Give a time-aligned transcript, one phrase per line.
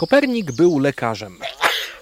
[0.00, 1.38] Kopernik był lekarzem.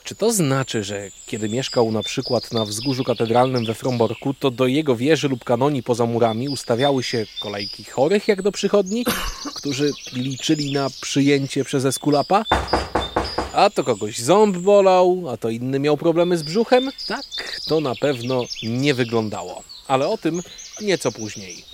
[0.04, 4.66] Czy to znaczy, że kiedy mieszkał na przykład na wzgórzu katedralnym we Fromborku, to do
[4.66, 9.04] jego wieży lub kanoni poza murami ustawiały się kolejki chorych jak do przychodni,
[9.54, 12.44] którzy liczyli na przyjęcie przez Eskulapa?
[13.52, 16.90] A to kogoś ząb bolał, a to inny miał problemy z brzuchem?
[17.06, 17.24] Tak,
[17.68, 19.62] to na pewno nie wyglądało.
[19.88, 20.42] Ale o tym
[20.80, 21.64] nieco później.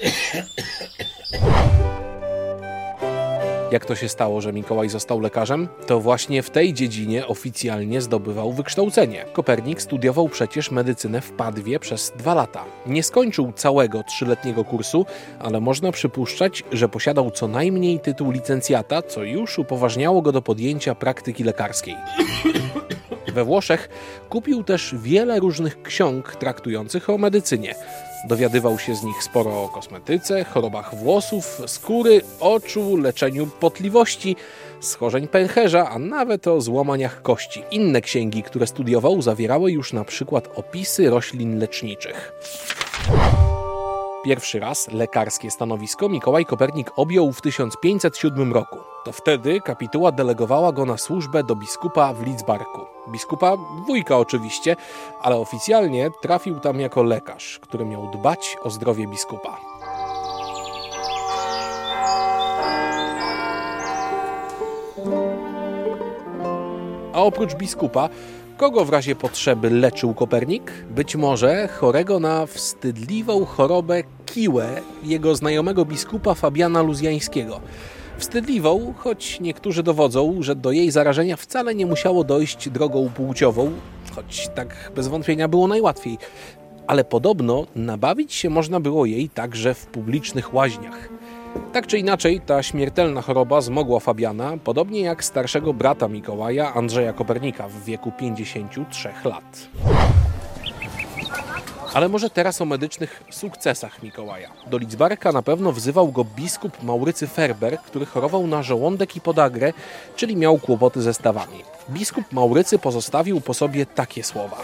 [3.74, 5.68] Jak to się stało, że Mikołaj został lekarzem?
[5.86, 9.24] To właśnie w tej dziedzinie oficjalnie zdobywał wykształcenie.
[9.32, 12.64] Kopernik studiował przecież medycynę w Padwie przez dwa lata.
[12.86, 15.06] Nie skończył całego trzyletniego kursu,
[15.38, 20.94] ale można przypuszczać, że posiadał co najmniej tytuł licencjata, co już upoważniało go do podjęcia
[20.94, 21.96] praktyki lekarskiej.
[23.34, 23.88] We Włoszech
[24.28, 27.74] kupił też wiele różnych ksiąg traktujących o medycynie.
[28.28, 34.36] Dowiadywał się z nich sporo o kosmetyce, chorobach włosów, skóry, oczu, leczeniu potliwości,
[34.80, 37.62] schorzeń pęcherza, a nawet o złamaniach kości.
[37.70, 42.32] Inne księgi, które studiował, zawierały już na przykład opisy roślin leczniczych.
[44.24, 48.76] Pierwszy raz lekarskie stanowisko Mikołaj Kopernik objął w 1507 roku.
[49.04, 52.80] To wtedy kapituła delegowała go na służbę do biskupa w Lidzbarku.
[53.08, 54.76] Biskupa wujka oczywiście,
[55.20, 59.60] ale oficjalnie trafił tam jako lekarz, który miał dbać o zdrowie biskupa.
[67.12, 68.08] A oprócz biskupa,
[68.56, 70.72] kogo w razie potrzeby leczył Kopernik?
[70.90, 77.60] Być może chorego na wstydliwą chorobę kiłę jego znajomego biskupa Fabiana Luzjańskiego.
[78.18, 83.72] Wstydliwą, choć niektórzy dowodzą, że do jej zarażenia wcale nie musiało dojść drogą płciową,
[84.14, 86.18] choć tak bez wątpienia było najłatwiej.
[86.86, 91.08] Ale podobno nabawić się można było jej także w publicznych łaźniach.
[91.72, 97.68] Tak czy inaczej, ta śmiertelna choroba zmogła Fabiana, podobnie jak starszego brata Mikołaja, Andrzeja Kopernika,
[97.68, 99.68] w wieku 53 lat.
[101.94, 104.50] Ale może teraz o medycznych sukcesach Mikołaja.
[104.66, 109.72] Do Lidzbarka na pewno wzywał go biskup Maurycy Ferber, który chorował na żołądek i podagrę,
[110.16, 111.58] czyli miał kłopoty ze stawami.
[111.90, 114.56] Biskup Maurycy pozostawił po sobie takie słowa.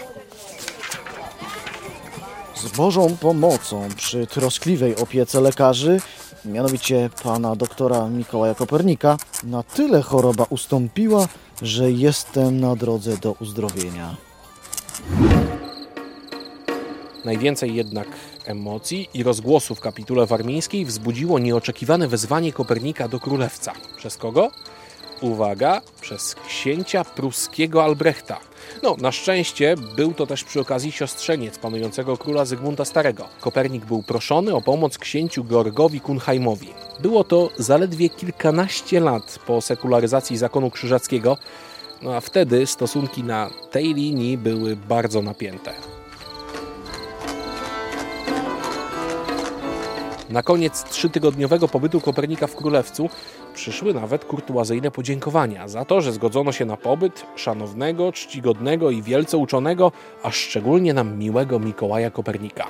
[2.55, 6.01] Z Bożą pomocą przy troskliwej opiece lekarzy,
[6.45, 11.27] mianowicie pana doktora Mikołaja Kopernika, na tyle choroba ustąpiła,
[11.61, 14.15] że jestem na drodze do uzdrowienia.
[17.25, 18.07] Najwięcej jednak
[18.45, 23.73] emocji i rozgłosu w kapitule warmińskiej wzbudziło nieoczekiwane wezwanie Kopernika do królewca.
[23.97, 24.51] Przez kogo?
[25.21, 28.39] Uwaga, przez księcia pruskiego Albrechta.
[28.83, 33.27] No, na szczęście był to też przy okazji siostrzeniec panującego króla Zygmunta Starego.
[33.41, 36.73] Kopernik był proszony o pomoc księciu Georgowi Kunheimowi.
[36.99, 41.37] Było to zaledwie kilkanaście lat po sekularyzacji zakonu krzyżackiego,
[42.01, 45.73] no a wtedy stosunki na tej linii były bardzo napięte.
[50.31, 53.09] Na koniec trzytygodniowego pobytu Kopernika w Królewcu
[53.53, 59.37] przyszły nawet kurtuazyjne podziękowania za to, że zgodzono się na pobyt szanownego, czcigodnego i wielce
[59.37, 59.91] uczonego,
[60.23, 62.67] a szczególnie nam miłego Mikołaja Kopernika.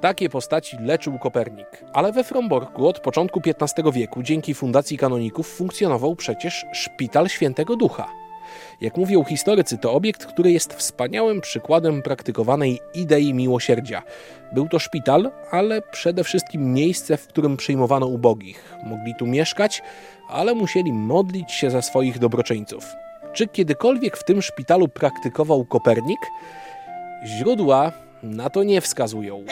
[0.00, 6.16] Takie postaci leczył Kopernik, ale we Fromborku od początku XV wieku dzięki Fundacji Kanoników funkcjonował
[6.16, 8.21] przecież Szpital Świętego Ducha.
[8.80, 14.02] Jak mówią historycy, to obiekt, który jest wspaniałym przykładem praktykowanej idei miłosierdzia.
[14.52, 18.74] Był to szpital, ale przede wszystkim miejsce, w którym przyjmowano ubogich.
[18.84, 19.82] Mogli tu mieszkać,
[20.28, 22.84] ale musieli modlić się za swoich dobroczyńców.
[23.32, 26.20] Czy kiedykolwiek w tym szpitalu praktykował Kopernik?
[27.26, 27.92] Źródła
[28.22, 29.44] na to nie wskazują.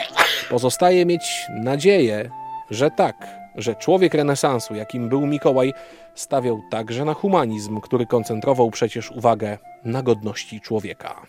[0.49, 2.29] Pozostaje mieć nadzieję,
[2.69, 5.73] że tak że człowiek renesansu, jakim był Mikołaj,
[6.15, 11.21] stawiał także na humanizm, który koncentrował przecież uwagę na godności człowieka.